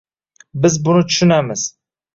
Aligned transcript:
Biz 0.63 0.79
buni 0.87 1.05
tushunamiz 1.11 1.71